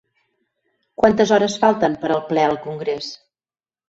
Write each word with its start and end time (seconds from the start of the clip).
Quantes 1.01 1.33
hores 1.37 1.57
falten 1.63 1.97
per 2.05 2.11
al 2.15 2.23
ple 2.31 2.47
al 2.47 2.57
congrés? 2.65 3.11